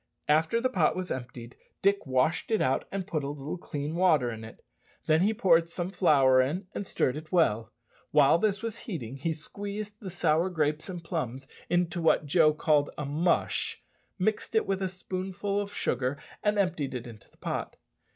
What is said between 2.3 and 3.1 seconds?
it out, and